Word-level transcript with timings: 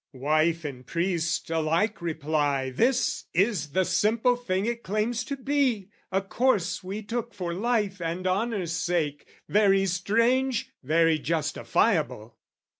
Wife 0.13 0.65
and 0.65 0.83
priest 0.83 1.51
alike 1.51 2.01
reply 2.01 2.71
"This 2.71 3.25
is 3.35 3.73
the 3.73 3.83
simple 3.85 4.35
thing 4.35 4.65
it 4.65 4.81
claims 4.81 5.23
to 5.25 5.37
be, 5.37 5.91
"A 6.11 6.23
course 6.23 6.83
we 6.83 7.03
took 7.03 7.35
for 7.35 7.53
life 7.53 8.01
and 8.01 8.25
honour's 8.25 8.73
sake, 8.73 9.27
"Very 9.47 9.85
strange, 9.85 10.71
very 10.81 11.19
justifiable." 11.19 12.35